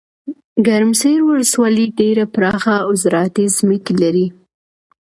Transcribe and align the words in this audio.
ګرمسیرولسوالۍ 0.67 1.85
ډیره 1.99 2.23
پراخه 2.35 2.75
اوزراعتي 2.89 3.45
ځمکي 3.57 3.93
لري. 4.01 4.27